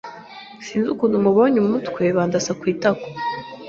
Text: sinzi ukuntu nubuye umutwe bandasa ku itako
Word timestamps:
sinzi 0.65 0.87
ukuntu 0.95 1.15
nubuye 1.19 1.57
umutwe 1.63 2.03
bandasa 2.17 2.51
ku 2.59 2.63
itako 2.73 3.07